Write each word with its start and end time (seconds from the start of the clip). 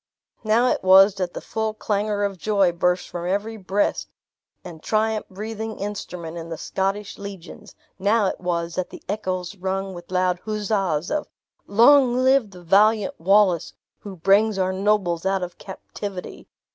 Now 0.43 0.65
it 0.65 0.81
was 0.83 1.13
that 1.13 1.35
the 1.35 1.41
full 1.41 1.75
clangor 1.75 2.23
of 2.23 2.39
joy 2.39 2.71
burst 2.71 3.07
from 3.07 3.27
every 3.27 3.55
breast 3.55 4.09
and 4.63 4.81
triumph 4.81 5.27
breathing 5.29 5.77
instrument 5.77 6.37
in 6.39 6.49
the 6.49 6.57
Scottish 6.57 7.19
legions; 7.19 7.75
now 7.99 8.25
it 8.25 8.39
was 8.39 8.73
that 8.73 8.89
the 8.89 9.03
echoes 9.07 9.55
rung 9.55 9.93
with 9.93 10.09
loud 10.11 10.39
huzzas 10.39 11.11
of 11.11 11.27
"Long 11.67 12.15
live 12.17 12.49
the 12.49 12.63
valiant 12.63 13.19
Wallace, 13.19 13.73
who 13.99 14.15
brings 14.15 14.57
our 14.57 14.73
nobles 14.73 15.23
out 15.23 15.43
of 15.43 15.59
captivity! 15.59 16.47